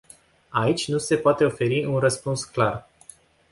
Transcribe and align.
Aici 0.49 0.87
nu 0.87 0.97
se 0.97 1.17
poate 1.17 1.45
oferi 1.45 1.85
un 1.85 1.99
răspuns 1.99 2.43
clar. 2.43 2.87